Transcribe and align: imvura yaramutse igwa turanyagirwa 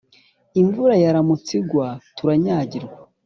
imvura 0.61 0.95
yaramutse 1.03 1.51
igwa 1.59 1.87
turanyagirwa 2.15 2.97